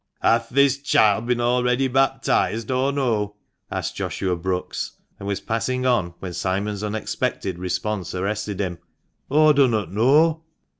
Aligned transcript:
"Hath 0.23 0.49
this 0.49 0.79
child 0.79 1.27
been 1.27 1.39
already 1.39 1.87
baptized 1.87 2.71
or 2.71 2.91
no?" 2.91 3.35
asked 3.71 3.95
Joshua 3.95 4.35
Brookes, 4.35 4.93
and 5.19 5.27
was 5.27 5.39
passing 5.39 5.85
on, 5.85 6.15
when 6.17 6.33
Simon's 6.33 6.83
unexpected 6.83 7.59
response 7.59 8.15
arrested 8.15 8.59
him." 8.59 8.79
Aw 9.29 9.51
dunnot 9.53 9.91
know." 9.91 10.41